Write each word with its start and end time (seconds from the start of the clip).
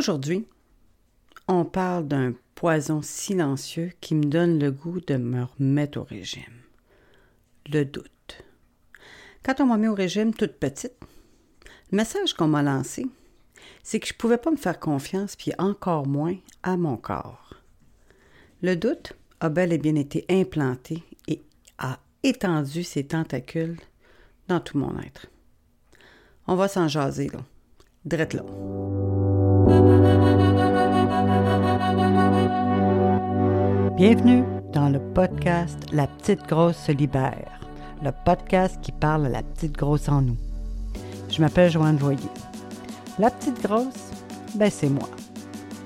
Aujourd'hui, 0.00 0.46
on 1.46 1.66
parle 1.66 2.08
d'un 2.08 2.32
poison 2.54 3.02
silencieux 3.02 3.92
qui 4.00 4.14
me 4.14 4.24
donne 4.24 4.58
le 4.58 4.70
goût 4.70 4.98
de 4.98 5.16
me 5.16 5.44
remettre 5.44 5.98
au 6.00 6.04
régime. 6.04 6.62
Le 7.70 7.84
doute. 7.84 8.42
Quand 9.42 9.60
on 9.60 9.66
m'a 9.66 9.76
mis 9.76 9.88
au 9.88 9.94
régime 9.94 10.32
toute 10.32 10.54
petite, 10.54 10.96
le 11.92 11.96
message 11.98 12.32
qu'on 12.32 12.48
m'a 12.48 12.62
lancé, 12.62 13.08
c'est 13.82 14.00
que 14.00 14.06
je 14.06 14.14
ne 14.14 14.16
pouvais 14.16 14.38
pas 14.38 14.50
me 14.50 14.56
faire 14.56 14.80
confiance, 14.80 15.36
puis 15.36 15.52
encore 15.58 16.06
moins 16.06 16.36
à 16.62 16.78
mon 16.78 16.96
corps. 16.96 17.56
Le 18.62 18.76
doute 18.76 19.12
a 19.40 19.50
bel 19.50 19.70
et 19.70 19.76
bien 19.76 19.96
été 19.96 20.24
implanté 20.30 21.02
et 21.28 21.42
a 21.76 21.98
étendu 22.22 22.84
ses 22.84 23.06
tentacules 23.06 23.78
dans 24.48 24.60
tout 24.60 24.78
mon 24.78 24.98
être. 25.00 25.26
On 26.46 26.54
va 26.54 26.68
s'en 26.68 26.88
jaser, 26.88 27.28
là. 27.28 27.44
Drette 28.06 28.32
là. 28.32 28.46
Bienvenue 34.00 34.44
dans 34.72 34.88
le 34.88 34.98
podcast 34.98 35.76
La 35.92 36.06
petite 36.06 36.46
grosse 36.48 36.78
se 36.86 36.90
libère, 36.90 37.60
le 38.02 38.12
podcast 38.24 38.78
qui 38.80 38.92
parle 38.92 39.26
à 39.26 39.28
la 39.28 39.42
petite 39.42 39.76
grosse 39.76 40.08
en 40.08 40.22
nous. 40.22 40.38
Je 41.30 41.38
m'appelle 41.42 41.70
Joanne 41.70 41.98
Voyer. 41.98 42.30
La 43.18 43.30
petite 43.30 43.62
grosse, 43.62 44.10
ben 44.54 44.70
c'est 44.70 44.88
moi. 44.88 45.06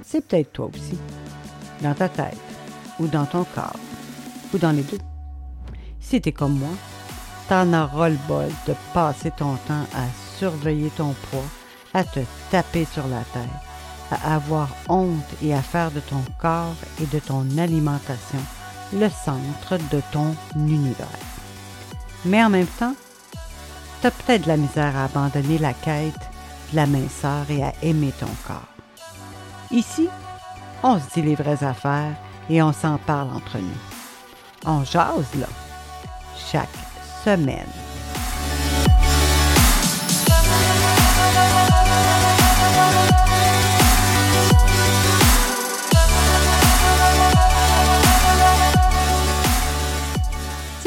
C'est 0.05 0.25
peut-être 0.25 0.53
toi 0.53 0.67
aussi. 0.67 0.97
Dans 1.83 1.93
ta 1.93 2.09
tête, 2.09 2.39
ou 3.01 3.09
dans 3.09 3.27
ton 3.27 3.43
corps, 3.53 3.81
ou 4.55 4.59
dans 4.59 4.71
les 4.71 4.85
deux. 4.85 5.01
Si 5.99 6.21
t'es 6.21 6.31
comme 6.31 6.57
moi, 6.57 6.77
t'en 7.49 7.67
auras 7.73 8.11
le 8.11 8.19
bol 8.29 8.47
de 8.69 8.75
passer 8.93 9.33
ton 9.33 9.57
temps 9.67 9.89
à 9.93 10.07
surveiller 10.39 10.91
ton 10.91 11.17
poids, 11.31 11.51
à 11.93 12.05
te 12.05 12.21
taper 12.53 12.85
sur 12.85 13.09
la 13.09 13.25
tête, 13.33 13.74
à 14.11 14.35
avoir 14.35 14.69
honte 14.89 15.25
et 15.43 15.55
à 15.55 15.63
faire 15.63 15.91
de 15.91 16.01
ton 16.01 16.23
corps 16.39 16.77
et 17.03 17.07
de 17.07 17.19
ton 17.19 17.47
alimentation 17.59 18.39
le 18.93 19.09
centre 19.09 19.79
de 19.91 20.01
ton 20.13 20.35
univers. 20.57 21.07
Mais 22.25 22.43
en 22.43 22.51
même 22.51 22.67
temps, 22.67 22.95
tu 24.01 24.07
as 24.07 24.11
peut-être 24.11 24.43
de 24.43 24.49
la 24.49 24.57
misère 24.57 24.97
à 24.97 25.05
abandonner 25.05 25.59
la 25.59 25.73
quête 25.73 26.15
de 26.71 26.77
la 26.77 26.87
minceur 26.87 27.51
et 27.51 27.63
à 27.63 27.73
aimer 27.83 28.13
ton 28.19 28.29
corps. 28.47 28.69
Ici, 29.71 30.09
on 30.83 30.99
se 30.99 31.15
dit 31.15 31.23
les 31.23 31.35
vraies 31.35 31.65
affaires 31.65 32.15
et 32.49 32.63
on 32.63 32.73
s'en 32.73 32.99
parle 32.99 33.31
entre 33.35 33.59
nous. 33.59 33.81
On 34.67 34.85
jase 34.85 35.35
là, 35.39 35.49
chaque 36.37 36.69
semaine. 37.25 37.84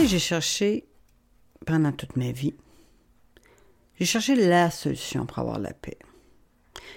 J'ai 0.06 0.20
cherché 0.20 0.88
pendant 1.66 1.92
toute 1.92 2.16
ma 2.16 2.32
vie, 2.32 2.54
j'ai 4.00 4.06
cherché 4.06 4.36
la 4.36 4.70
solution 4.70 5.26
pour 5.26 5.40
avoir 5.40 5.60
la 5.60 5.74
paix. 5.74 5.98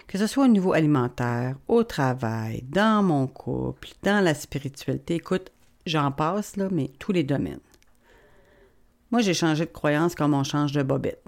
Que 0.06 0.18
ce 0.18 0.26
soit 0.26 0.44
au 0.44 0.48
niveau 0.48 0.72
alimentaire, 0.72 1.56
au 1.66 1.82
travail, 1.84 2.62
dans 2.68 3.02
mon 3.02 3.26
couple, 3.26 3.88
dans 4.02 4.22
la 4.22 4.34
spiritualité, 4.34 5.14
écoute, 5.14 5.50
j'en 5.86 6.12
passe 6.12 6.56
là, 6.56 6.68
mais 6.70 6.90
tous 6.98 7.12
les 7.12 7.24
domaines. 7.24 7.60
Moi, 9.10 9.22
j'ai 9.22 9.34
changé 9.34 9.64
de 9.64 9.70
croyance 9.70 10.14
comme 10.14 10.34
on 10.34 10.44
change 10.44 10.72
de 10.72 10.82
bobette. 10.82 11.24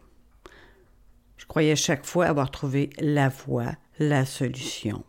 Je 1.36 1.46
croyais 1.46 1.74
chaque 1.74 2.04
fois 2.04 2.26
avoir 2.26 2.50
trouvé 2.50 2.90
la 3.00 3.28
voie, 3.28 3.72
la 3.98 4.24
solution. 4.24 5.04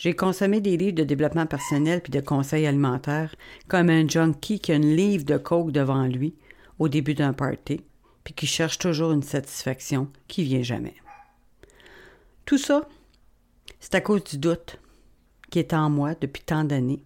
J'ai 0.00 0.16
consommé 0.16 0.62
des 0.62 0.78
livres 0.78 0.94
de 0.94 1.04
développement 1.04 1.44
personnel 1.44 2.00
puis 2.00 2.10
de 2.10 2.20
conseils 2.20 2.66
alimentaires 2.66 3.36
comme 3.68 3.90
un 3.90 4.08
junkie 4.08 4.58
qui 4.58 4.72
a 4.72 4.76
une 4.76 4.96
livre 4.96 5.26
de 5.26 5.36
coke 5.36 5.72
devant 5.72 6.06
lui 6.06 6.34
au 6.78 6.88
début 6.88 7.12
d'un 7.12 7.34
party 7.34 7.82
puis 8.24 8.32
qui 8.32 8.46
cherche 8.46 8.78
toujours 8.78 9.12
une 9.12 9.22
satisfaction 9.22 10.10
qui 10.26 10.42
vient 10.42 10.62
jamais. 10.62 10.94
Tout 12.46 12.56
ça, 12.56 12.88
c'est 13.78 13.94
à 13.94 14.00
cause 14.00 14.24
du 14.24 14.38
doute 14.38 14.80
qui 15.50 15.58
est 15.58 15.74
en 15.74 15.90
moi 15.90 16.14
depuis 16.18 16.44
tant 16.44 16.64
d'années 16.64 17.04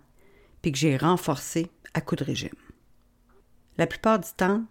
puis 0.63 0.71
que 0.71 0.79
j'ai 0.79 0.97
renforcé 0.97 1.67
à 1.95 2.01
coup 2.01 2.15
de 2.15 2.23
régime. 2.23 2.55
La 3.77 3.89
plupart 3.89 4.21
du 4.21 4.31
temps, 4.37 4.63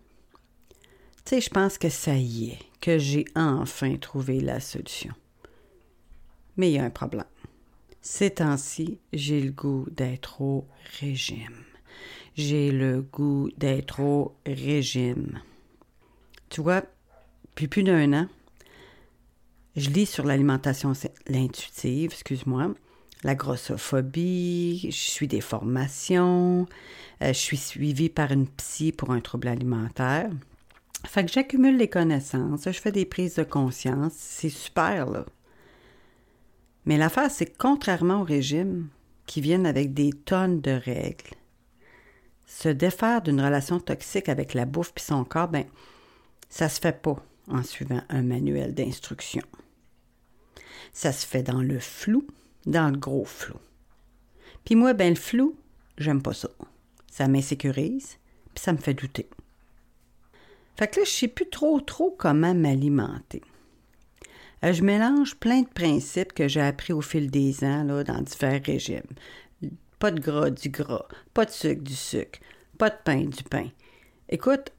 tu 1.25 1.35
sais, 1.35 1.41
je 1.41 1.49
pense 1.49 1.77
que 1.77 1.89
ça 1.89 2.15
y 2.15 2.51
est, 2.51 2.59
que 2.79 2.97
j'ai 2.97 3.25
enfin 3.35 3.97
trouvé 3.97 4.39
la 4.39 4.61
solution. 4.61 5.11
Mais 6.55 6.69
il 6.71 6.75
y 6.75 6.79
a 6.79 6.85
un 6.85 6.89
problème. 6.89 7.25
Ces 8.05 8.31
temps-ci, 8.31 8.99
j'ai 9.13 9.39
le 9.39 9.51
goût 9.51 9.87
d'être 9.89 10.41
au 10.41 10.67
régime. 10.99 11.63
J'ai 12.35 12.69
le 12.69 13.01
goût 13.01 13.49
d'être 13.57 14.01
au 14.01 14.35
régime. 14.45 15.39
Tu 16.49 16.59
vois, 16.59 16.83
depuis 17.45 17.69
plus 17.69 17.83
d'un 17.83 18.11
an, 18.11 18.27
je 19.77 19.89
lis 19.89 20.05
sur 20.05 20.25
l'alimentation 20.25 20.91
l'intuitive, 21.27 22.11
excuse-moi, 22.11 22.73
la 23.23 23.35
grossophobie, 23.35 24.81
je 24.91 24.97
suis 24.97 25.29
des 25.29 25.39
formations, 25.39 26.67
euh, 27.21 27.27
je 27.29 27.39
suis 27.39 27.55
suivie 27.55 28.09
par 28.09 28.33
une 28.33 28.49
psy 28.49 28.91
pour 28.91 29.11
un 29.11 29.21
trouble 29.21 29.47
alimentaire. 29.47 30.29
Fait 31.05 31.23
que 31.23 31.31
j'accumule 31.31 31.77
les 31.77 31.89
connaissances, 31.89 32.65
je 32.65 32.71
fais 32.71 32.91
des 32.91 33.05
prises 33.05 33.35
de 33.35 33.43
conscience, 33.43 34.11
c'est 34.13 34.49
super 34.49 35.09
là. 35.09 35.25
Mais 36.85 36.97
l'affaire, 36.97 37.31
c'est 37.31 37.45
que 37.45 37.57
contrairement 37.57 38.21
au 38.21 38.23
régime, 38.23 38.89
qui 39.25 39.41
viennent 39.41 39.65
avec 39.65 39.93
des 39.93 40.11
tonnes 40.11 40.61
de 40.61 40.71
règles, 40.71 41.35
se 42.45 42.69
défaire 42.69 43.21
d'une 43.21 43.41
relation 43.41 43.79
toxique 43.79 44.29
avec 44.29 44.53
la 44.53 44.65
bouffe 44.65 44.93
puis 44.93 45.03
son 45.03 45.23
corps, 45.23 45.47
ben, 45.47 45.65
ça 46.49 46.69
se 46.69 46.79
fait 46.79 47.01
pas 47.01 47.23
en 47.47 47.63
suivant 47.63 48.01
un 48.09 48.21
manuel 48.21 48.73
d'instruction. 48.73 49.43
Ça 50.91 51.11
se 51.11 51.25
fait 51.25 51.43
dans 51.43 51.61
le 51.61 51.79
flou, 51.79 52.27
dans 52.65 52.89
le 52.89 52.97
gros 52.97 53.25
flou. 53.25 53.57
Puis 54.65 54.75
moi, 54.75 54.93
ben, 54.93 55.09
le 55.09 55.19
flou, 55.19 55.55
j'aime 55.97 56.21
pas 56.21 56.33
ça. 56.33 56.49
Ça 57.11 57.27
m'insécurise, 57.27 58.17
puis 58.53 58.63
ça 58.63 58.73
me 58.73 58.77
fait 58.77 58.93
douter. 58.93 59.29
Fait 60.77 60.87
que 60.87 60.99
là, 60.99 61.05
je 61.05 61.11
sais 61.11 61.27
plus 61.27 61.49
trop, 61.49 61.79
trop 61.81 62.11
comment 62.11 62.53
m'alimenter. 62.53 63.41
Euh, 64.63 64.71
je 64.71 64.83
mélange 64.83 65.35
plein 65.35 65.61
de 65.61 65.67
principes 65.67 66.33
que 66.33 66.47
j'ai 66.47 66.61
appris 66.61 66.93
au 66.93 67.01
fil 67.01 67.29
des 67.29 67.63
ans 67.63 67.83
là, 67.83 68.03
dans 68.03 68.21
divers 68.21 68.61
régimes. 68.63 69.01
Pas 69.99 70.11
de 70.11 70.19
gras, 70.19 70.49
du 70.49 70.69
gras. 70.69 71.05
Pas 71.33 71.45
de 71.45 71.51
sucre, 71.51 71.83
du 71.83 71.95
sucre. 71.95 72.39
Pas 72.77 72.89
de 72.89 72.95
pain, 73.03 73.25
du 73.25 73.43
pain. 73.43 73.67
Écoute, 74.29 74.71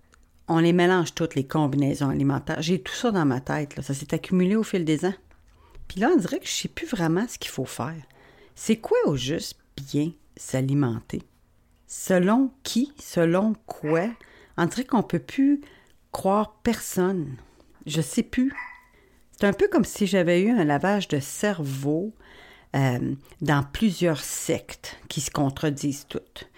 on 0.48 0.58
les 0.58 0.72
mélange 0.72 1.14
toutes, 1.14 1.34
les 1.34 1.46
combinaisons 1.46 2.08
alimentaires. 2.08 2.60
J'ai 2.60 2.80
tout 2.80 2.94
ça 2.94 3.10
dans 3.10 3.24
ma 3.24 3.40
tête. 3.40 3.80
Ça 3.82 3.94
s'est 3.94 4.14
accumulé 4.14 4.56
au 4.56 4.62
fil 4.62 4.84
des 4.84 5.04
ans. 5.04 5.14
Puis 5.88 6.00
là, 6.00 6.10
on 6.12 6.16
dirait 6.16 6.40
que 6.40 6.46
je 6.46 6.52
ne 6.52 6.56
sais 6.62 6.68
plus 6.68 6.86
vraiment 6.86 7.26
ce 7.28 7.38
qu'il 7.38 7.50
faut 7.50 7.64
faire. 7.64 8.02
C'est 8.54 8.76
quoi 8.76 8.98
au 9.06 9.16
juste 9.16 9.58
bien 9.76 10.12
s'alimenter? 10.36 11.22
Selon 11.86 12.50
qui? 12.62 12.92
Selon 12.98 13.54
quoi? 13.66 14.08
On 14.56 14.66
dirait 14.66 14.84
qu'on 14.84 14.98
ne 14.98 15.02
peut 15.02 15.18
plus 15.18 15.60
croire 16.12 16.56
personne. 16.62 17.36
Je 17.86 18.00
sais 18.00 18.22
plus. 18.22 18.52
C'est 19.36 19.46
un 19.46 19.52
peu 19.52 19.66
comme 19.66 19.84
si 19.84 20.06
j'avais 20.06 20.42
eu 20.42 20.50
un 20.50 20.64
lavage 20.64 21.08
de 21.08 21.18
cerveau 21.18 22.12
euh, 22.76 23.14
dans 23.40 23.64
plusieurs 23.64 24.20
sectes 24.20 24.96
qui 25.08 25.20
se 25.20 25.30
contredisent 25.30 26.06
toutes. 26.08 26.48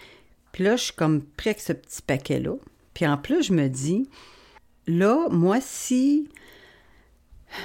Puis 0.53 0.64
là, 0.64 0.76
je 0.76 0.84
suis 0.84 0.92
comme 0.92 1.22
pris 1.22 1.50
avec 1.50 1.60
ce 1.60 1.72
petit 1.72 2.03
paquet-là. 2.03 2.56
Puis 2.92 3.06
en 3.06 3.16
plus, 3.16 3.44
je 3.44 3.54
me 3.54 3.69
dis, 3.69 4.09
là, 4.86 5.26
moi, 5.31 5.59
si, 5.62 6.28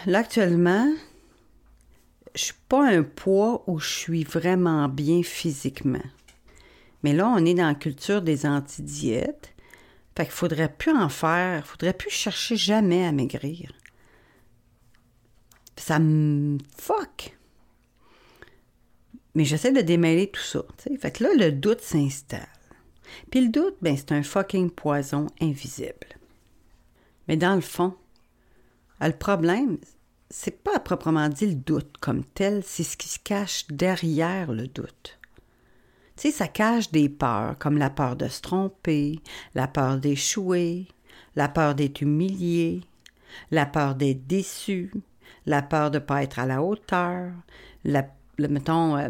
là, 0.05 0.19
actuellement, 0.19 0.87
je 2.33 2.45
suis 2.45 2.53
pas 2.69 2.87
un 2.87 3.03
poids 3.03 3.65
où 3.67 3.79
je 3.79 3.89
suis 3.89 4.23
vraiment 4.23 4.87
bien 4.87 5.23
physiquement. 5.23 5.99
Mais 7.03 7.11
là, 7.11 7.27
on 7.27 7.45
est 7.45 7.53
dans 7.53 7.67
la 7.67 7.75
culture 7.75 8.21
des 8.21 8.45
anti-diètes. 8.45 9.53
Fait 10.15 10.23
qu'il 10.23 10.33
faudrait 10.33 10.73
plus 10.73 10.93
en 10.93 11.09
faire, 11.09 11.67
faudrait 11.67 11.93
plus 11.93 12.11
chercher 12.11 12.55
jamais 12.55 13.05
à 13.05 13.11
maigrir 13.11 13.73
ça 15.75 15.99
me 15.99 16.57
fuck. 16.77 17.37
Mais 19.33 19.45
j'essaie 19.45 19.71
de 19.71 19.81
démêler 19.81 20.27
tout 20.27 20.41
ça. 20.41 20.63
Fait 20.99 21.11
que 21.11 21.23
là, 21.23 21.29
le 21.33 21.51
doute 21.51 21.81
s'installe. 21.81 22.47
Puis 23.29 23.41
le 23.41 23.49
doute, 23.49 23.75
ben, 23.81 23.95
c'est 23.95 24.11
un 24.11 24.23
fucking 24.23 24.69
poison 24.69 25.27
invisible. 25.41 26.07
Mais 27.27 27.37
dans 27.37 27.55
le 27.55 27.61
fond, 27.61 27.95
euh, 29.01 29.07
le 29.07 29.17
problème, 29.17 29.77
c'est 30.29 30.63
pas 30.63 30.79
proprement 30.79 31.29
dit 31.29 31.47
le 31.47 31.55
doute 31.55 31.97
comme 31.99 32.23
tel, 32.23 32.63
c'est 32.65 32.83
ce 32.83 32.97
qui 32.97 33.09
se 33.09 33.19
cache 33.19 33.67
derrière 33.67 34.51
le 34.51 34.67
doute. 34.67 35.19
Tu 36.15 36.31
ça 36.31 36.47
cache 36.47 36.91
des 36.91 37.09
peurs, 37.09 37.57
comme 37.57 37.77
la 37.77 37.89
peur 37.89 38.15
de 38.15 38.27
se 38.27 38.41
tromper, 38.41 39.19
la 39.55 39.67
peur 39.67 39.97
d'échouer, 39.97 40.87
la 41.35 41.47
peur 41.47 41.73
d'être 41.73 42.01
humilié, 42.01 42.81
la 43.49 43.65
peur 43.65 43.95
d'être 43.95 44.27
déçu, 44.27 44.91
la 45.45 45.61
peur 45.61 45.91
de 45.91 45.99
ne 45.99 46.03
pas 46.03 46.23
être 46.23 46.39
à 46.39 46.45
la 46.45 46.61
hauteur, 46.61 47.31
la, 47.83 48.07
mettons, 48.37 48.97
euh, 48.97 49.09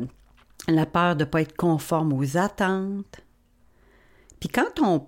la 0.67 0.85
peur 0.85 1.15
de 1.15 1.23
ne 1.23 1.29
pas 1.29 1.41
être 1.41 1.55
conforme 1.55 2.13
aux 2.13 2.37
attentes. 2.37 3.21
Puis 4.39 4.49
quand 4.49 4.79
on, 4.81 5.07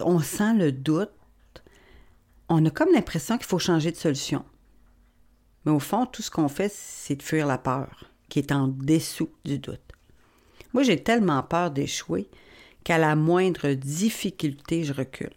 on 0.00 0.18
sent 0.20 0.54
le 0.54 0.72
doute, 0.72 1.10
on 2.48 2.64
a 2.64 2.70
comme 2.70 2.92
l'impression 2.92 3.38
qu'il 3.38 3.46
faut 3.46 3.58
changer 3.58 3.90
de 3.90 3.96
solution. 3.96 4.44
Mais 5.64 5.72
au 5.72 5.80
fond, 5.80 6.06
tout 6.06 6.22
ce 6.22 6.30
qu'on 6.30 6.48
fait, 6.48 6.72
c'est 6.72 7.16
de 7.16 7.22
fuir 7.22 7.46
la 7.46 7.58
peur 7.58 8.04
qui 8.28 8.38
est 8.38 8.52
en 8.52 8.68
dessous 8.68 9.30
du 9.44 9.58
doute. 9.58 9.80
Moi, 10.72 10.82
j'ai 10.82 11.02
tellement 11.02 11.42
peur 11.42 11.70
d'échouer 11.70 12.28
qu'à 12.84 12.98
la 12.98 13.16
moindre 13.16 13.72
difficulté, 13.72 14.84
je 14.84 14.92
recule. 14.92 15.34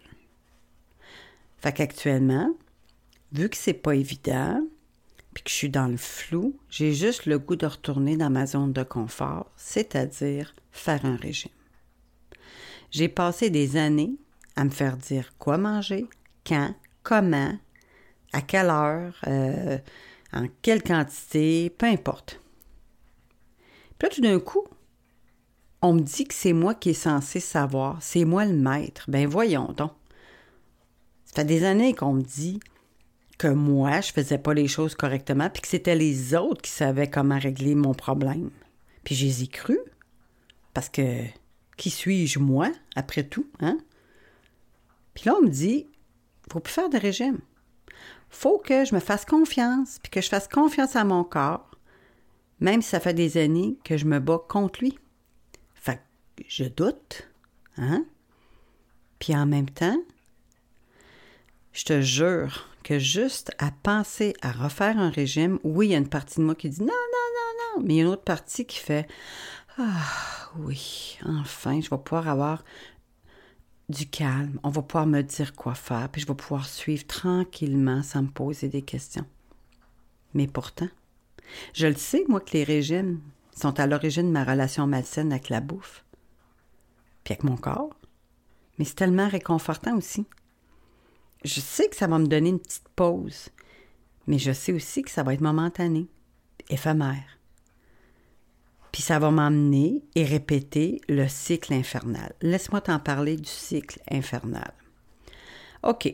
Fait 1.58 1.74
qu'actuellement, 1.74 2.52
vu 3.32 3.50
que 3.50 3.58
c'est 3.58 3.74
pas 3.74 3.96
évident, 3.96 4.62
puis 5.34 5.44
que 5.44 5.50
je 5.50 5.56
suis 5.56 5.70
dans 5.70 5.88
le 5.88 5.98
flou, 5.98 6.58
j'ai 6.70 6.94
juste 6.94 7.26
le 7.26 7.40
goût 7.40 7.56
de 7.56 7.66
retourner 7.66 8.18
dans 8.18 8.30
ma 8.30 8.46
zone 8.46 8.74
de 8.74 8.84
confort, 8.84 9.52
c'est-à-dire 9.56 10.56
faire 10.72 11.06
un 11.06 11.16
régime. 11.16 11.52
J'ai 12.92 13.08
passé 13.08 13.50
des 13.50 13.78
années 13.78 14.16
à 14.56 14.64
me 14.66 14.72
faire 14.72 14.98
dire 14.98 15.34
quoi 15.38 15.58
manger, 15.58 16.08
quand, 16.46 16.74
comment, 17.04 17.58
à 18.34 18.42
quelle 18.42 18.70
heure, 18.70 19.16
euh, 19.28 19.78
en 20.34 20.48
quelle 20.62 20.84
quantité, 20.84 21.70
peu 21.70 21.86
importe. 21.86 22.42
Puis 23.98 24.08
là, 24.08 24.16
tout 24.16 24.22
d'un 24.22 24.40
coup, 24.40 24.66
on 25.82 25.94
me 25.94 26.02
dit 26.02 26.26
que 26.26 26.34
c'est 26.34 26.54
moi 26.54 26.74
qui 26.74 26.90
est 26.90 26.94
censé 26.94 27.40
savoir, 27.40 27.98
c'est 28.02 28.26
moi 28.26 28.46
le 28.46 28.54
maître. 28.54 29.06
Ben 29.08 29.28
voyons 29.28 29.74
donc. 29.78 29.92
Ça 31.26 31.36
fait 31.36 31.46
des 31.46 31.64
années 31.64 31.94
qu'on 31.94 32.14
me 32.14 32.22
dit 32.22 32.60
que 33.40 33.48
moi, 33.48 34.02
je 34.02 34.12
faisais 34.12 34.38
pas 34.38 34.54
les 34.54 34.68
choses 34.68 34.94
correctement, 34.94 35.50
puis 35.50 35.62
que 35.62 35.68
c'était 35.68 35.96
les 35.96 36.36
autres 36.36 36.62
qui 36.62 36.72
savaient 36.72 37.10
comment 37.10 37.40
régler 37.40 37.74
mon 37.74 37.94
problème. 37.94 38.52
Puis 39.04 39.16
j'ai 39.16 39.44
y 39.44 39.48
cru, 39.48 39.80
parce 40.74 40.90
que 40.90 41.24
qui 41.78 41.90
suis-je 41.90 42.38
moi, 42.38 42.70
après 42.96 43.24
tout, 43.24 43.48
hein? 43.62 43.80
Puis 45.14 45.24
là, 45.26 45.36
on 45.40 45.46
me 45.46 45.50
dit, 45.50 45.88
faut 46.52 46.60
plus 46.60 46.74
faire 46.74 46.90
de 46.90 46.98
régime. 46.98 47.40
Faut 48.30 48.60
que 48.60 48.84
je 48.84 48.94
me 48.94 49.00
fasse 49.00 49.24
confiance, 49.24 50.00
puis 50.04 50.12
que 50.12 50.22
je 50.22 50.28
fasse 50.28 50.50
confiance 50.50 50.98
à 50.98 51.06
mon 51.06 51.24
corps, 51.24 51.72
même 52.60 52.82
si 52.82 52.90
ça 52.90 53.00
fait 53.00 53.14
des 53.14 53.38
années 53.38 53.78
que 53.86 53.96
je 53.96 54.06
me 54.06 54.20
bats 54.20 54.44
contre 54.50 54.82
lui. 54.82 55.00
Fait 55.74 56.02
que 56.36 56.44
je 56.48 56.66
doute, 56.66 57.30
hein? 57.78 58.06
Puis 59.18 59.34
en 59.34 59.46
même 59.46 59.70
temps, 59.70 59.98
je 61.72 61.86
te 61.86 62.02
jure 62.02 62.69
que 62.84 63.00
juste 63.00 63.52
à 63.58 63.72
penser 63.72 64.34
à 64.42 64.52
refaire 64.52 64.98
un 64.98 65.10
régime, 65.10 65.60
oui, 65.64 65.88
il 65.88 65.92
y 65.92 65.96
a 65.96 65.98
une 65.98 66.10
partie 66.10 66.40
de 66.40 66.46
moi 66.46 66.56
qui 66.56 66.70
dit 66.70 66.82
non, 66.82 66.88
non, 66.88 66.94
non, 66.94 67.78
non, 67.78 67.84
mais 67.86 67.94
il 67.94 67.98
y 67.98 68.00
a 68.00 68.04
une 68.04 68.10
autre 68.10 68.24
partie 68.24 68.66
qui 68.66 68.78
fait 68.78 69.08
Ah 69.78 70.50
oui, 70.58 71.20
enfin, 71.26 71.80
je 71.82 71.90
vais 71.90 71.98
pouvoir 71.98 72.28
avoir 72.28 72.64
du 73.90 74.08
calme, 74.08 74.60
on 74.64 74.70
va 74.70 74.82
pouvoir 74.82 75.08
me 75.08 75.22
dire 75.22 75.56
quoi 75.56 75.74
faire, 75.74 76.10
puis 76.10 76.22
je 76.22 76.28
vais 76.28 76.36
pouvoir 76.36 76.68
suivre 76.68 77.06
tranquillement 77.08 78.04
sans 78.04 78.22
me 78.22 78.28
poser 78.28 78.68
des 78.68 78.84
questions. 78.84 79.26
Mais 80.34 80.48
pourtant, 80.48 80.90
je 81.74 81.88
le 81.88 81.96
sais, 81.96 82.24
moi, 82.28 82.40
que 82.40 82.54
les 82.54 82.64
régimes 82.64 83.20
sont 83.52 83.80
à 83.80 83.88
l'origine 83.88 84.28
de 84.28 84.32
ma 84.32 84.44
relation 84.44 84.86
malsaine 84.86 85.32
avec 85.32 85.50
la 85.50 85.60
bouffe, 85.60 86.06
puis 87.24 87.34
avec 87.34 87.44
mon 87.44 87.58
corps. 87.58 87.90
Mais 88.78 88.86
c'est 88.86 88.96
tellement 88.96 89.28
réconfortant 89.28 89.98
aussi 89.98 90.26
je 91.44 91.60
sais 91.60 91.88
que 91.88 91.96
ça 91.96 92.08
va 92.08 92.20
me 92.20 92.28
donner 92.28 92.50
une 92.50 92.60
petite 92.60 92.90
pause, 92.96 93.50
mais 94.28 94.40
je 94.40 94.52
sais 94.52 94.74
aussi 94.74 95.02
que 95.02 95.12
ça 95.12 95.24
va 95.24 95.34
être 95.34 95.42
momentané, 95.42 96.08
éphémère. 96.70 97.40
Puis 98.92 99.02
ça 99.02 99.20
va 99.20 99.32
m'emmener 99.32 100.04
et 100.16 100.24
répéter 100.24 101.02
le 101.08 101.28
cycle 101.28 101.74
infernal. 101.74 102.34
Laisse-moi 102.42 102.82
t'en 102.82 103.00
parler 103.00 103.36
du 103.36 103.50
cycle 103.50 104.00
infernal. 104.10 104.74
OK. 105.84 106.14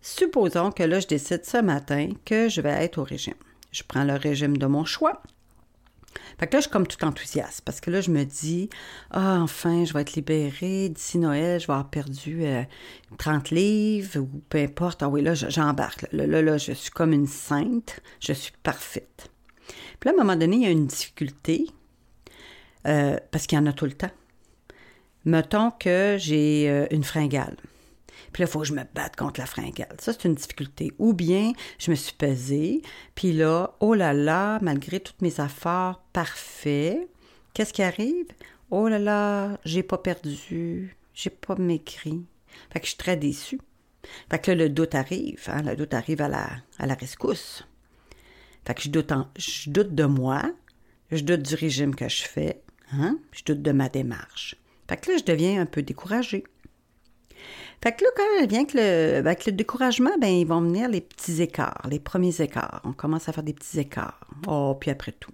Supposons 0.00 0.70
que 0.72 0.82
là, 0.82 1.00
je 1.00 1.06
décide 1.06 1.44
ce 1.44 1.58
matin 1.58 2.10
que 2.24 2.48
je 2.48 2.60
vais 2.60 2.70
être 2.70 2.98
au 2.98 3.04
régime. 3.04 3.34
Je 3.70 3.82
prends 3.86 4.04
le 4.04 4.14
régime 4.14 4.56
de 4.56 4.66
mon 4.66 4.84
choix. 4.84 5.22
Fait 6.38 6.46
que 6.46 6.54
là, 6.54 6.60
je 6.60 6.62
suis 6.62 6.70
comme 6.70 6.86
tout 6.86 7.04
enthousiaste 7.04 7.62
parce 7.64 7.80
que 7.80 7.90
là, 7.90 8.00
je 8.00 8.10
me 8.10 8.24
dis, 8.24 8.68
ah, 9.10 9.38
enfin, 9.40 9.84
je 9.84 9.92
vais 9.92 10.02
être 10.02 10.14
libérée. 10.14 10.88
D'ici 10.88 11.18
Noël, 11.18 11.60
je 11.60 11.66
vais 11.66 11.72
avoir 11.72 11.90
perdu 11.90 12.44
30 13.18 13.52
euh, 13.52 13.54
livres 13.54 14.20
ou 14.20 14.42
peu 14.48 14.58
importe. 14.58 15.02
Ah 15.02 15.08
oui, 15.08 15.22
là, 15.22 15.34
j'embarque. 15.34 16.06
Là, 16.12 16.26
là, 16.26 16.42
là, 16.42 16.58
je 16.58 16.72
suis 16.72 16.90
comme 16.90 17.12
une 17.12 17.26
sainte. 17.26 18.00
Je 18.20 18.32
suis 18.32 18.52
parfaite. 18.62 19.30
Puis 20.00 20.08
là, 20.08 20.10
à 20.10 20.14
un 20.14 20.24
moment 20.24 20.36
donné, 20.36 20.56
il 20.56 20.62
y 20.62 20.66
a 20.66 20.70
une 20.70 20.86
difficulté 20.86 21.66
euh, 22.86 23.16
parce 23.30 23.46
qu'il 23.46 23.58
y 23.58 23.60
en 23.60 23.66
a 23.66 23.72
tout 23.72 23.86
le 23.86 23.92
temps. 23.92 24.10
Mettons 25.24 25.70
que 25.70 26.16
j'ai 26.18 26.68
euh, 26.68 26.86
une 26.90 27.04
fringale. 27.04 27.56
Puis 28.32 28.42
là, 28.42 28.48
il 28.48 28.52
faut 28.52 28.60
que 28.60 28.66
je 28.66 28.74
me 28.74 28.84
batte 28.94 29.16
contre 29.16 29.40
la 29.40 29.46
fringale. 29.46 29.96
Ça, 29.98 30.12
c'est 30.12 30.24
une 30.24 30.34
difficulté. 30.34 30.92
Ou 30.98 31.12
bien, 31.12 31.52
je 31.78 31.90
me 31.90 31.96
suis 31.96 32.14
pesée, 32.14 32.82
puis 33.14 33.32
là, 33.32 33.74
oh 33.80 33.94
là 33.94 34.12
là, 34.12 34.58
malgré 34.62 35.00
toutes 35.00 35.20
mes 35.20 35.40
affaires, 35.40 36.00
parfait. 36.12 37.08
Qu'est-ce 37.54 37.72
qui 37.72 37.82
arrive? 37.82 38.26
Oh 38.70 38.88
là 38.88 38.98
là, 38.98 39.58
j'ai 39.64 39.82
pas 39.82 39.98
perdu, 39.98 40.96
j'ai 41.12 41.30
pas 41.30 41.56
maigri. 41.56 42.24
Fait 42.70 42.80
que 42.80 42.86
je 42.86 42.90
suis 42.90 42.98
très 42.98 43.16
déçue. 43.16 43.60
Fait 44.30 44.38
que 44.38 44.50
là, 44.50 44.56
le 44.56 44.68
doute 44.70 44.94
arrive, 44.94 45.44
hein, 45.48 45.62
le 45.62 45.76
doute 45.76 45.94
arrive 45.94 46.22
à 46.22 46.28
la, 46.28 46.48
à 46.78 46.86
la 46.86 46.94
rescousse. 46.94 47.66
Fait 48.64 48.74
que 48.74 48.82
je 48.82 48.88
doute, 48.88 49.12
je 49.36 49.70
doute 49.70 49.94
de 49.94 50.04
moi, 50.04 50.42
je 51.10 51.22
doute 51.22 51.42
du 51.42 51.54
régime 51.54 51.94
que 51.94 52.08
je 52.08 52.22
fais, 52.22 52.62
hein, 52.92 53.18
je 53.32 53.44
doute 53.44 53.62
de 53.62 53.72
ma 53.72 53.88
démarche. 53.88 54.56
Fait 54.88 54.96
que 54.96 55.10
là, 55.10 55.18
je 55.18 55.24
deviens 55.24 55.60
un 55.60 55.66
peu 55.66 55.82
découragée. 55.82 56.44
Fait 57.82 57.92
que 57.92 58.04
là, 58.04 58.10
quand 58.16 58.46
vient 58.46 58.64
que 58.64 58.76
le, 58.76 59.22
ben, 59.22 59.26
avec 59.26 59.44
le 59.46 59.52
découragement, 59.52 60.12
ben, 60.20 60.28
ils 60.28 60.46
vont 60.46 60.60
venir 60.60 60.88
les 60.88 61.00
petits 61.00 61.42
écarts, 61.42 61.82
les 61.90 61.98
premiers 61.98 62.40
écarts. 62.40 62.80
On 62.84 62.92
commence 62.92 63.28
à 63.28 63.32
faire 63.32 63.42
des 63.42 63.54
petits 63.54 63.80
écarts. 63.80 64.20
Oh, 64.46 64.76
puis 64.78 64.90
après 64.90 65.12
tout. 65.12 65.32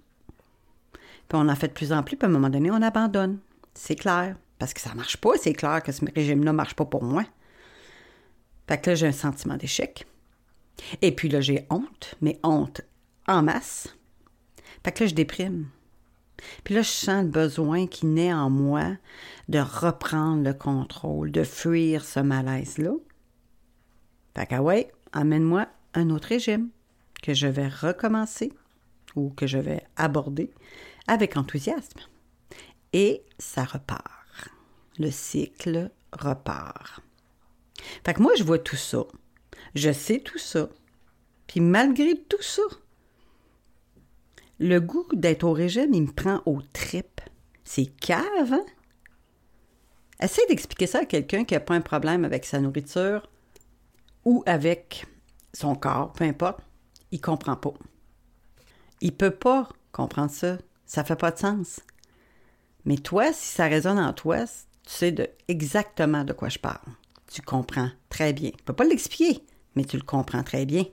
Puis 0.93 1.37
on 1.37 1.47
en 1.47 1.55
fait 1.55 1.67
de 1.67 1.73
plus 1.73 1.93
en 1.93 2.01
plus, 2.01 2.17
puis 2.17 2.25
à 2.25 2.29
un 2.29 2.31
moment 2.31 2.49
donné, 2.49 2.71
on 2.71 2.81
abandonne. 2.81 3.37
C'est 3.75 3.95
clair. 3.95 4.35
Parce 4.57 4.73
que 4.73 4.81
ça 4.81 4.95
marche 4.95 5.17
pas, 5.17 5.31
c'est 5.39 5.53
clair 5.53 5.83
que 5.83 5.91
ce 5.91 6.03
régime-là 6.13 6.51
marche 6.51 6.73
pas 6.73 6.85
pour 6.85 7.03
moi. 7.03 7.23
Fait 8.67 8.79
que 8.79 8.89
là, 8.89 8.95
j'ai 8.95 9.07
un 9.07 9.11
sentiment 9.11 9.55
d'échec. 9.55 10.05
Et 11.01 11.11
puis 11.13 11.29
là, 11.29 11.41
j'ai 11.41 11.65
honte, 11.69 12.15
mais 12.19 12.39
honte 12.43 12.81
en 13.27 13.43
masse. 13.43 13.95
Fait 14.83 14.91
que 14.91 15.03
là, 15.03 15.07
je 15.07 15.15
déprime. 15.15 15.67
Puis 16.63 16.73
là, 16.73 16.81
je 16.81 16.89
sens 16.89 17.23
le 17.23 17.29
besoin 17.29 17.87
qui 17.87 18.05
naît 18.05 18.33
en 18.33 18.49
moi 18.49 18.97
de 19.47 19.59
reprendre 19.59 20.43
le 20.43 20.53
contrôle, 20.53 21.31
de 21.31 21.43
fuir 21.43 22.05
ce 22.05 22.19
malaise-là. 22.19 22.91
Fait 24.35 24.45
que, 24.45 24.55
ouais, 24.55 24.91
amène-moi 25.11 25.67
un 25.93 26.09
autre 26.09 26.29
régime 26.29 26.69
que 27.21 27.33
je 27.33 27.47
vais 27.47 27.67
recommencer 27.67 28.53
ou 29.15 29.29
que 29.31 29.47
je 29.47 29.57
vais 29.57 29.83
aborder 29.95 30.51
avec 31.07 31.37
enthousiasme. 31.37 31.99
Et 32.93 33.23
ça 33.37 33.63
repart. 33.63 34.49
Le 34.97 35.11
cycle 35.11 35.91
repart. 36.11 37.01
Fait 38.05 38.13
que 38.13 38.21
moi, 38.21 38.33
je 38.37 38.43
vois 38.43 38.59
tout 38.59 38.75
ça. 38.75 39.03
Je 39.75 39.91
sais 39.91 40.19
tout 40.19 40.37
ça. 40.37 40.69
Puis 41.47 41.61
malgré 41.61 42.15
tout 42.15 42.41
ça, 42.41 42.61
le 44.59 44.79
goût 44.79 45.07
d'être 45.13 45.43
au 45.45 45.53
régime, 45.53 45.93
il 45.93 46.03
me 46.03 46.11
prend 46.11 46.41
aux 46.45 46.61
tripes. 46.73 47.21
C'est 47.63 47.85
cave, 47.85 48.51
hein? 48.51 48.65
Essaye 50.21 50.45
d'expliquer 50.47 50.85
ça 50.85 50.99
à 50.99 51.05
quelqu'un 51.05 51.45
qui 51.45 51.53
n'a 51.53 51.61
pas 51.61 51.75
un 51.75 51.81
problème 51.81 52.25
avec 52.25 52.43
sa 52.43 52.59
nourriture 52.59 53.29
ou 54.25 54.43
avec 54.45 55.05
son 55.53 55.75
corps, 55.75 56.11
peu 56.11 56.25
importe. 56.25 56.59
Il 57.11 57.21
comprend 57.21 57.55
pas. 57.55 57.73
Il 59.01 59.15
peut 59.15 59.31
pas 59.31 59.69
comprendre 59.93 60.31
ça. 60.31 60.57
Ça 60.85 61.03
fait 61.03 61.15
pas 61.15 61.31
de 61.31 61.37
sens. 61.37 61.79
Mais 62.83 62.97
toi, 62.97 63.31
si 63.31 63.47
ça 63.47 63.67
résonne 63.67 63.99
en 63.99 64.11
toi, 64.11 64.45
tu 64.45 64.91
sais 64.91 65.35
exactement 65.47 66.23
de 66.23 66.33
quoi 66.33 66.49
je 66.49 66.59
parle. 66.59 66.81
Tu 67.31 67.41
comprends 67.41 67.89
très 68.09 68.33
bien. 68.33 68.49
Tu 68.49 68.63
peux 68.63 68.73
pas 68.73 68.83
l'expliquer, 68.83 69.45
mais 69.75 69.85
tu 69.85 69.95
le 69.95 70.03
comprends 70.03 70.43
très 70.43 70.65
bien. 70.65 70.83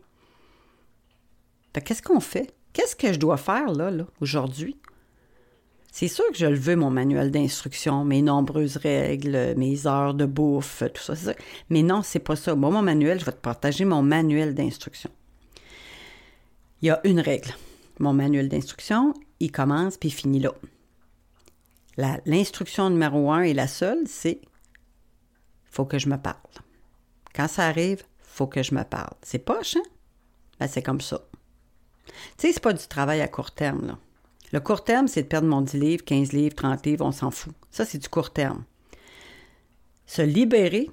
qu'est-ce 1.73 2.03
qu'on 2.03 2.21
fait? 2.21 2.55
Qu'est-ce 2.77 2.95
que 2.95 3.11
je 3.11 3.19
dois 3.19 3.39
faire 3.39 3.73
là, 3.73 3.91
là 3.91 4.05
aujourd'hui? 4.21 4.77
C'est 5.91 6.09
sûr 6.09 6.27
que 6.31 6.37
je 6.37 6.45
le 6.45 6.59
veux, 6.59 6.77
mon 6.77 6.91
manuel 6.91 7.31
d'instruction, 7.31 8.05
mes 8.05 8.21
nombreuses 8.21 8.77
règles, 8.77 9.55
mes 9.57 9.87
heures 9.87 10.13
de 10.13 10.27
bouffe, 10.27 10.83
tout 10.93 11.03
ça, 11.03 11.17
ça. 11.17 11.33
Mais 11.71 11.83
non, 11.83 12.03
c'est 12.03 12.19
pas 12.19 12.37
ça. 12.37 12.55
Moi, 12.55 12.69
mon 12.69 12.83
manuel, 12.83 13.19
je 13.19 13.25
vais 13.25 13.33
te 13.33 13.41
partager 13.41 13.87
mon 13.87 14.03
manuel 14.03 14.55
d'instruction. 14.55 15.09
Il 16.83 16.89
y 16.89 16.91
a 16.91 17.01
une 17.05 17.19
règle. 17.19 17.55
Mon 17.99 18.13
manuel 18.13 18.51
d'instruction, 18.51 19.15
il 19.41 19.51
commence 19.51 19.97
puis 19.97 20.11
il 20.11 20.13
finit 20.13 20.41
là. 20.41 20.53
L'instruction 22.27 22.91
numéro 22.91 23.33
un 23.33 23.41
et 23.41 23.55
la 23.55 23.69
seule, 23.69 24.07
c'est 24.07 24.43
faut 25.65 25.87
que 25.87 25.99
je 25.99 26.11
me 26.11 26.19
parle. 26.19 26.37
Quand 27.35 27.49
ça 27.49 27.69
arrive, 27.69 28.03
faut 28.21 28.47
que 28.47 28.63
je 28.63 28.75
me 28.75 28.83
parle. 28.83 29.15
C'est 29.23 29.39
poche, 29.39 29.77
hein? 29.77 29.83
Ben, 30.61 30.69
c'est 30.69 30.83
comme 30.83 31.01
ça. 31.01 31.23
Tu 32.07 32.13
sais, 32.39 32.53
c'est 32.53 32.63
pas 32.63 32.73
du 32.73 32.87
travail 32.87 33.21
à 33.21 33.29
court 33.29 33.51
terme. 33.51 33.99
Le 34.53 34.61
court 34.61 34.85
terme, 34.85 35.09
c'est 35.09 35.23
de 35.23 35.29
perdre 35.29 35.49
mon 35.49 35.61
10 35.61 35.77
livres, 35.77 36.05
15 36.05 36.33
livres, 36.33 36.55
30 36.55 36.87
livres, 36.87 37.05
on 37.05 37.13
s'en 37.13 37.31
fout. 37.31 37.55
Ça, 37.71 37.85
c'est 37.85 37.99
du 37.99 38.09
court 38.09 38.33
terme. 38.33 38.65
Se 40.07 40.23
libérer, 40.23 40.91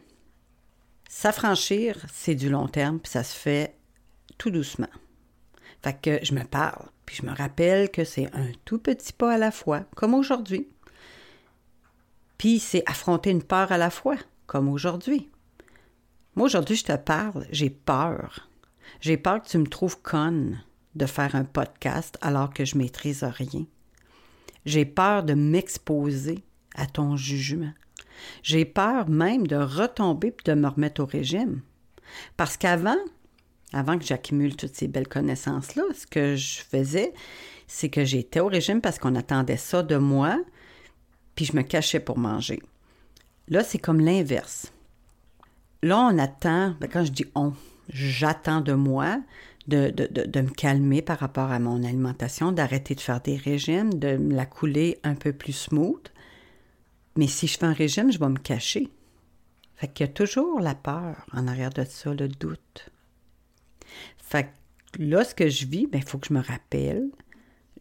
s'affranchir, 1.08 2.04
c'est 2.12 2.36
du 2.36 2.50
long 2.50 2.68
terme, 2.68 3.00
puis 3.00 3.12
ça 3.12 3.24
se 3.24 3.36
fait 3.36 3.76
tout 4.38 4.50
doucement. 4.50 4.88
Fait 5.84 5.94
que 5.94 6.20
je 6.24 6.34
me 6.34 6.44
parle, 6.44 6.88
puis 7.06 7.18
je 7.18 7.26
me 7.26 7.36
rappelle 7.36 7.92
que 7.92 8.04
c'est 8.04 8.34
un 8.34 8.52
tout 8.66 8.80
petit 8.80 9.14
pas 9.14 9.34
à 9.34 9.38
la 9.38 9.52
fois, 9.52 9.82
comme 9.96 10.14
aujourd'hui. 10.14 10.68
Puis 12.38 12.60
c'est 12.60 12.84
affronter 12.90 13.30
une 13.30 13.44
peur 13.44 13.72
à 13.72 13.78
la 13.78 13.90
fois, 13.90 14.18
comme 14.48 14.68
aujourd'hui. 14.68 15.30
Moi, 16.36 16.48
aujourd'hui, 16.48 16.76
je 16.76 16.86
te 16.86 16.96
parle, 16.96 17.46
j'ai 17.52 17.70
peur. 17.70 18.50
J'ai 19.02 19.18
peur 19.18 19.42
que 19.42 19.48
tu 19.48 19.58
me 19.60 19.68
trouves 19.68 20.02
conne 20.02 20.64
de 20.96 21.06
faire 21.06 21.36
un 21.36 21.44
podcast 21.44 22.18
alors 22.22 22.54
que 22.54 22.66
je 22.66 22.78
maîtrise 22.78 23.24
rien. 23.24 23.66
J'ai 24.66 24.86
peur 24.86 25.24
de 25.24 25.34
m'exposer 25.34 26.44
à 26.76 26.86
ton 26.86 27.18
jugement. 27.18 27.74
J'ai 28.42 28.66
peur 28.66 29.10
même 29.10 29.48
de 29.48 29.56
retomber 29.56 30.30
et 30.30 30.52
de 30.52 30.54
me 30.54 30.68
remettre 30.68 31.02
au 31.02 31.06
régime. 31.06 31.62
Parce 32.38 32.58
qu'avant, 32.58 32.98
avant 33.74 33.98
que 33.98 34.06
j'accumule 34.06 34.56
toutes 34.56 34.76
ces 34.76 34.88
belles 34.88 35.08
connaissances-là, 35.08 35.84
ce 35.94 36.06
que 36.06 36.36
je 36.36 36.62
faisais, 36.62 37.14
c'est 37.68 37.90
que 37.90 38.06
j'étais 38.06 38.40
au 38.40 38.48
régime 38.48 38.82
parce 38.82 39.00
qu'on 39.00 39.16
attendait 39.16 39.58
ça 39.58 39.84
de 39.84 39.98
moi, 39.98 40.40
puis 41.36 41.46
je 41.46 41.56
me 41.56 41.64
cachais 41.64 42.00
pour 42.00 42.18
manger. 42.18 42.62
Là, 43.48 43.64
c'est 43.64 43.80
comme 43.80 44.00
l'inverse. 44.00 44.72
Là, 45.82 46.00
on 46.00 46.18
attend, 46.18 46.76
ben, 46.80 46.90
quand 46.90 47.04
je 47.04 47.12
dis 47.12 47.26
on, 47.36 47.54
j'attends 47.90 48.62
de 48.62 48.74
moi 48.74 49.20
de, 49.68 49.90
de, 49.92 50.42
me 50.42 50.50
calmer 50.50 51.02
par 51.02 51.20
rapport 51.20 51.52
à 51.52 51.60
mon 51.60 51.84
alimentation, 51.84 52.52
d'arrêter 52.52 52.96
de 52.96 53.02
faire 53.02 53.22
des 53.22 53.38
régimes, 53.38 53.94
de 53.94 54.18
la 54.30 54.46
couler 54.46 55.00
un 55.04 55.16
peu 55.16 55.32
plus 55.32 55.54
smooth. 55.54 56.12
Mais 57.16 57.28
si 57.28 57.48
je 57.48 57.58
fais 57.58 57.66
un 57.66 57.74
régime, 57.74 58.12
je 58.12 58.20
vais 58.20 58.30
me 58.30 58.40
cacher. 58.40 58.90
Fait 59.76 60.00
y 60.00 60.04
a 60.04 60.08
toujours 60.08 60.60
la 60.60 60.76
peur 60.76 61.26
en 61.32 61.48
arrière 61.48 61.70
de 61.70 61.84
ça, 61.84 62.14
le 62.14 62.28
doute. 62.28 62.90
Fait 64.18 64.50
là, 65.00 65.24
ce 65.24 65.36
que 65.36 65.48
je 65.48 65.66
vis, 65.66 65.82
il 65.82 65.88
ben, 65.88 66.02
faut 66.02 66.18
que 66.18 66.28
je 66.28 66.34
me 66.34 66.42
rappelle, 66.42 67.10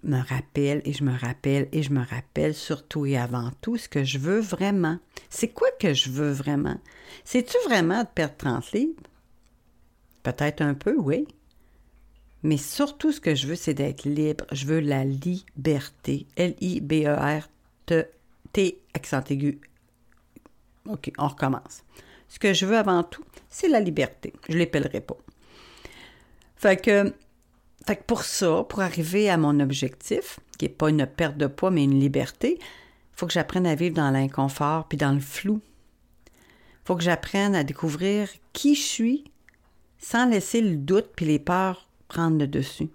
me 0.02 0.20
rappelle 0.20 0.82
et 0.84 0.92
je 0.92 1.04
me 1.04 1.16
rappelle 1.16 1.68
et 1.72 1.82
je 1.82 1.92
me 1.92 2.04
rappelle 2.04 2.54
surtout 2.54 3.06
et 3.06 3.16
avant 3.16 3.50
tout 3.60 3.76
ce 3.76 3.88
que 3.88 4.04
je 4.04 4.18
veux 4.18 4.40
vraiment. 4.40 4.98
C'est 5.30 5.48
quoi 5.48 5.68
que 5.78 5.94
je 5.94 6.10
veux 6.10 6.32
vraiment? 6.32 6.78
C'est-tu 7.24 7.56
vraiment 7.66 8.02
de 8.02 8.08
perdre 8.08 8.36
30 8.36 8.72
livres? 8.72 9.02
Peut-être 10.22 10.60
un 10.60 10.74
peu, 10.74 10.96
oui. 10.96 11.26
Mais 12.42 12.56
surtout, 12.56 13.12
ce 13.12 13.20
que 13.20 13.34
je 13.34 13.46
veux, 13.46 13.54
c'est 13.54 13.74
d'être 13.74 14.04
libre. 14.04 14.44
Je 14.52 14.66
veux 14.66 14.80
la 14.80 15.04
liberté. 15.04 16.26
L-I-B-E-R-T, 16.36 17.48
accent 18.94 19.24
aigu. 19.30 19.60
OK, 20.88 21.12
on 21.18 21.28
recommence. 21.28 21.84
Ce 22.28 22.38
que 22.38 22.52
je 22.52 22.66
veux 22.66 22.76
avant 22.76 23.04
tout, 23.04 23.24
c'est 23.48 23.68
la 23.68 23.80
liberté. 23.80 24.32
Je 24.48 24.54
ne 24.54 24.58
l'épellerai 24.58 25.00
pas. 25.00 25.16
Fait 26.56 26.76
que, 26.76 27.14
pour 28.06 28.24
ça, 28.24 28.64
pour 28.68 28.80
arriver 28.80 29.30
à 29.30 29.36
mon 29.36 29.60
objectif, 29.60 30.40
qui 30.58 30.64
n'est 30.64 30.70
pas 30.70 30.90
une 30.90 31.06
perte 31.06 31.36
de 31.36 31.46
poids, 31.46 31.70
mais 31.70 31.84
une 31.84 32.00
liberté, 32.00 32.58
il 32.58 33.18
faut 33.18 33.26
que 33.26 33.32
j'apprenne 33.32 33.66
à 33.66 33.74
vivre 33.74 33.94
dans 33.94 34.10
l'inconfort 34.10 34.88
puis 34.88 34.98
dans 34.98 35.12
le 35.12 35.20
flou. 35.20 35.60
Il 36.26 36.86
faut 36.86 36.96
que 36.96 37.02
j'apprenne 37.02 37.54
à 37.54 37.62
découvrir 37.62 38.28
qui 38.52 38.74
je 38.74 38.82
suis 38.82 39.24
sans 39.98 40.26
laisser 40.26 40.60
le 40.60 40.76
doute 40.76 41.10
puis 41.14 41.26
les 41.26 41.38
peurs 41.38 41.88
prendre 42.12 42.38
le 42.38 42.46
dessus. 42.46 42.90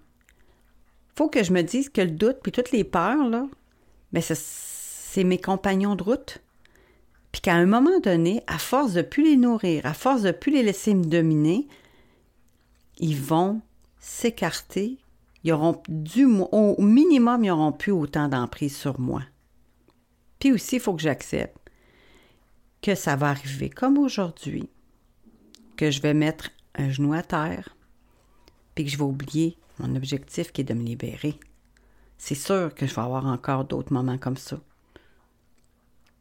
faut 1.16 1.28
que 1.28 1.42
je 1.42 1.52
me 1.52 1.62
dise 1.62 1.88
que 1.88 2.00
le 2.00 2.12
doute 2.12 2.38
puis 2.40 2.52
toutes 2.52 2.70
les 2.70 2.84
peurs, 2.84 3.28
là, 3.28 3.48
mais 4.12 4.20
c'est 4.20 5.24
mes 5.24 5.38
compagnons 5.38 5.96
de 5.96 6.04
route. 6.04 6.38
Puis 7.32 7.40
qu'à 7.40 7.54
un 7.54 7.66
moment 7.66 7.98
donné, 7.98 8.42
à 8.46 8.58
force 8.58 8.92
de 8.92 9.02
plus 9.02 9.24
les 9.24 9.36
nourrir, 9.36 9.84
à 9.86 9.92
force 9.92 10.22
de 10.22 10.30
plus 10.30 10.52
les 10.52 10.62
laisser 10.62 10.94
me 10.94 11.04
dominer, 11.04 11.66
ils 12.98 13.20
vont 13.20 13.60
s'écarter. 13.98 14.98
Ils 15.42 15.52
auront 15.52 15.82
du, 15.88 16.24
au 16.24 16.80
minimum, 16.80 17.44
ils 17.44 17.48
n'auront 17.48 17.72
plus 17.72 17.92
autant 17.92 18.28
d'emprise 18.28 18.76
sur 18.76 19.00
moi. 19.00 19.22
Puis 20.38 20.52
aussi, 20.52 20.76
il 20.76 20.80
faut 20.80 20.94
que 20.94 21.02
j'accepte 21.02 21.58
que 22.82 22.94
ça 22.94 23.16
va 23.16 23.30
arriver 23.30 23.68
comme 23.68 23.98
aujourd'hui, 23.98 24.70
que 25.76 25.90
je 25.90 26.00
vais 26.00 26.14
mettre 26.14 26.50
un 26.76 26.90
genou 26.90 27.12
à 27.12 27.22
terre, 27.22 27.76
puis 28.78 28.84
que 28.84 28.92
je 28.92 28.96
vais 28.96 29.02
oublier 29.02 29.58
mon 29.80 29.96
objectif 29.96 30.52
qui 30.52 30.60
est 30.60 30.64
de 30.64 30.72
me 30.72 30.84
libérer. 30.84 31.34
C'est 32.16 32.36
sûr 32.36 32.72
que 32.72 32.86
je 32.86 32.94
vais 32.94 33.02
avoir 33.02 33.26
encore 33.26 33.64
d'autres 33.64 33.92
moments 33.92 34.18
comme 34.18 34.36
ça. 34.36 34.60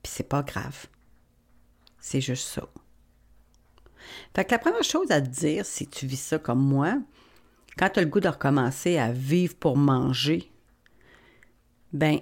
Puis 0.01 0.11
c'est 0.11 0.27
pas 0.27 0.41
grave. 0.41 0.87
C'est 1.99 2.19
juste 2.19 2.47
ça. 2.47 2.67
Fait 4.35 4.43
que 4.43 4.49
la 4.53 4.57
première 4.57 4.83
chose 4.83 5.11
à 5.11 5.21
te 5.21 5.27
dire, 5.27 5.67
si 5.67 5.85
tu 5.85 6.07
vis 6.07 6.19
ça 6.19 6.39
comme 6.39 6.63
moi, 6.63 6.97
quand 7.77 7.91
tu 7.91 7.99
as 7.99 8.01
le 8.01 8.09
goût 8.09 8.21
de 8.21 8.27
recommencer 8.27 8.97
à 8.97 9.11
vivre 9.11 9.53
pour 9.53 9.77
manger, 9.77 10.51
ben, 11.93 12.21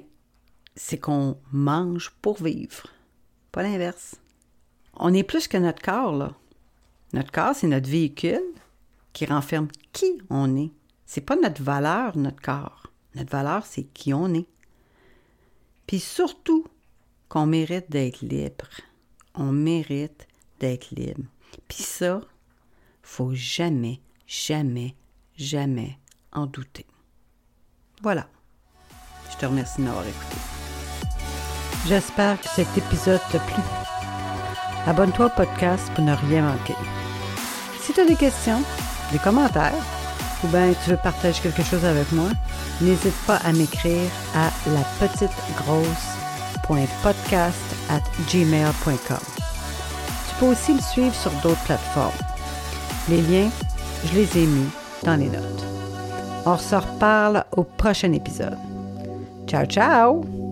c'est 0.76 1.00
qu'on 1.00 1.40
mange 1.54 2.10
pour 2.22 2.44
vivre, 2.44 2.88
pas 3.54 3.64
l'inverse. 3.64 4.18
On 4.96 5.14
est 5.14 5.24
plus 5.24 5.48
que 5.48 5.56
notre 5.56 5.82
corps, 5.82 6.14
là. 6.14 6.34
Notre 7.14 7.32
corps, 7.32 7.56
c'est 7.56 7.68
notre 7.68 7.90
véhicule 7.90 8.44
qui 9.14 9.26
renferme 9.26 9.70
qui 9.96 10.18
on 10.30 10.56
est. 10.58 10.72
C'est 11.06 11.22
pas 11.22 11.38
notre 11.38 11.64
valeur, 11.64 12.18
notre 12.18 12.42
corps. 12.42 12.92
Notre 13.16 13.32
valeur, 13.32 13.66
c'est 13.66 13.84
qui 13.84 14.14
on 14.14 14.34
est. 14.34 14.48
Puis 15.88 16.00
surtout 16.00 16.66
qu'on 17.30 17.46
mérite 17.46 17.90
d'être 17.90 18.22
libre. 18.22 18.68
On 19.34 19.52
mérite 19.52 20.28
d'être 20.60 20.92
libre. 20.92 21.24
Puis 21.70 21.84
ça, 21.84 22.22
faut 23.02 23.34
jamais, 23.34 24.02
jamais, 24.28 24.96
jamais 25.38 25.98
en 26.34 26.46
douter. 26.46 26.86
Voilà. 28.02 28.28
Je 29.32 29.38
te 29.38 29.46
remercie 29.46 29.80
de 29.80 29.86
m'avoir 29.86 30.06
écouté. 30.06 30.38
J'espère 31.88 32.42
que 32.42 32.50
cet 32.50 32.78
épisode 32.78 33.22
t'a 33.32 33.40
plu. 33.40 33.64
Abonne-toi 34.88 35.28
au 35.28 35.30
podcast 35.30 35.90
pour 35.94 36.04
ne 36.04 36.14
rien 36.14 36.52
manquer. 36.52 36.76
Si 37.80 37.94
tu 37.94 38.02
as 38.02 38.06
des 38.06 38.16
questions, 38.16 38.62
des 39.12 39.20
commentaires 39.20 39.74
ou 40.44 40.48
bien 40.48 40.74
tu 40.84 40.92
veux 40.92 40.98
partager 40.98 41.42
quelque 41.42 41.64
chose 41.64 41.86
avec 41.86 42.12
moi, 42.12 42.30
n'hésite 42.82 43.16
pas 43.26 43.38
à 43.38 43.52
m'écrire 43.52 44.10
à 44.36 44.50
la 44.70 44.82
petite 45.00 45.32
at 47.90 48.02
gmail.com. 48.32 49.18
Tu 50.28 50.36
peux 50.40 50.46
aussi 50.48 50.74
me 50.74 50.82
suivre 50.82 51.16
sur 51.16 51.32
d'autres 51.44 51.64
plateformes. 51.64 52.12
Les 53.10 53.22
liens, 53.22 53.50
je 54.06 54.14
les 54.14 54.38
ai 54.38 54.46
mis 54.46 54.70
dans 55.04 55.16
les 55.16 55.30
notes. 55.30 55.66
On 56.46 56.58
se 56.58 56.76
reparle 56.76 57.44
au 57.56 57.64
prochain 57.64 58.12
épisode. 58.14 58.58
Ciao, 59.48 59.66
ciao! 59.66 60.45